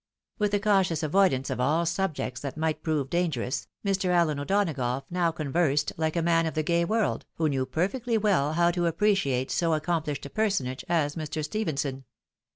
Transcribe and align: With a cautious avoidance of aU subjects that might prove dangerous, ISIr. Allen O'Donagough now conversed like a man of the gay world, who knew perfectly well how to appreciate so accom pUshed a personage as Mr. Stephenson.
With 0.39 0.55
a 0.55 0.59
cautious 0.59 1.03
avoidance 1.03 1.51
of 1.51 1.59
aU 1.59 1.83
subjects 1.83 2.41
that 2.41 2.57
might 2.57 2.81
prove 2.81 3.11
dangerous, 3.11 3.67
ISIr. 3.85 4.09
Allen 4.09 4.39
O'Donagough 4.39 5.03
now 5.11 5.29
conversed 5.31 5.93
like 5.95 6.15
a 6.15 6.23
man 6.23 6.47
of 6.47 6.55
the 6.55 6.63
gay 6.63 6.83
world, 6.83 7.27
who 7.35 7.47
knew 7.47 7.67
perfectly 7.67 8.17
well 8.17 8.53
how 8.53 8.71
to 8.71 8.87
appreciate 8.87 9.51
so 9.51 9.77
accom 9.79 10.03
pUshed 10.03 10.25
a 10.25 10.29
personage 10.31 10.83
as 10.89 11.15
Mr. 11.15 11.43
Stephenson. 11.43 12.05